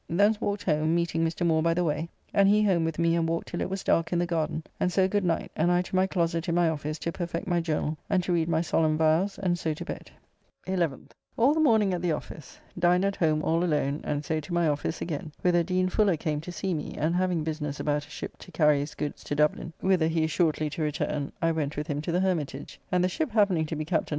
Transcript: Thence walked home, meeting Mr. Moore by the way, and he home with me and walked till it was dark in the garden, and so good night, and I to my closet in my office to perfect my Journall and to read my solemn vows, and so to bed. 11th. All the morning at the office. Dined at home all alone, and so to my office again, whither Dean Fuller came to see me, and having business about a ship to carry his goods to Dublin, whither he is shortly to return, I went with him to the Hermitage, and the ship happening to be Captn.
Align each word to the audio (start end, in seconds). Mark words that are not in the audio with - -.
Thence 0.09 0.41
walked 0.41 0.63
home, 0.63 0.95
meeting 0.95 1.23
Mr. 1.23 1.45
Moore 1.45 1.61
by 1.61 1.75
the 1.75 1.83
way, 1.83 2.09
and 2.33 2.49
he 2.49 2.63
home 2.63 2.83
with 2.83 2.97
me 2.97 3.15
and 3.15 3.29
walked 3.29 3.49
till 3.49 3.61
it 3.61 3.69
was 3.69 3.83
dark 3.83 4.11
in 4.11 4.17
the 4.17 4.25
garden, 4.25 4.63
and 4.79 4.91
so 4.91 5.07
good 5.07 5.23
night, 5.23 5.51
and 5.55 5.71
I 5.71 5.83
to 5.83 5.95
my 5.95 6.07
closet 6.07 6.49
in 6.49 6.55
my 6.55 6.69
office 6.69 6.97
to 6.97 7.11
perfect 7.11 7.45
my 7.45 7.61
Journall 7.61 7.99
and 8.09 8.23
to 8.23 8.33
read 8.33 8.49
my 8.49 8.61
solemn 8.61 8.97
vows, 8.97 9.37
and 9.37 9.59
so 9.59 9.75
to 9.75 9.85
bed. 9.85 10.09
11th. 10.65 11.11
All 11.37 11.53
the 11.53 11.59
morning 11.59 11.93
at 11.93 12.01
the 12.01 12.13
office. 12.13 12.57
Dined 12.79 13.05
at 13.05 13.15
home 13.17 13.43
all 13.43 13.63
alone, 13.63 14.01
and 14.03 14.25
so 14.25 14.39
to 14.39 14.51
my 14.55 14.67
office 14.67 15.01
again, 15.03 15.33
whither 15.43 15.61
Dean 15.61 15.87
Fuller 15.87 16.17
came 16.17 16.41
to 16.41 16.51
see 16.51 16.73
me, 16.73 16.95
and 16.97 17.13
having 17.15 17.43
business 17.43 17.79
about 17.79 18.07
a 18.07 18.09
ship 18.09 18.39
to 18.39 18.51
carry 18.51 18.79
his 18.79 18.95
goods 18.95 19.23
to 19.25 19.35
Dublin, 19.35 19.71
whither 19.81 20.07
he 20.07 20.23
is 20.23 20.31
shortly 20.31 20.67
to 20.71 20.81
return, 20.81 21.31
I 21.43 21.51
went 21.51 21.77
with 21.77 21.85
him 21.85 22.01
to 22.01 22.11
the 22.11 22.21
Hermitage, 22.21 22.81
and 22.91 23.03
the 23.03 23.07
ship 23.07 23.29
happening 23.29 23.67
to 23.67 23.75
be 23.75 23.85
Captn. 23.85 24.09